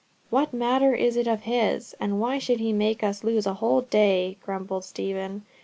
[0.31, 1.95] "What matter is it of his?
[1.99, 5.43] And why should he make us lose a whole day?" grumbled Stephen.